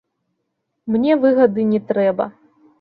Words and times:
Мне 0.95 1.19
выгады 1.27 1.69
не 1.77 1.85
трэба. 1.93 2.31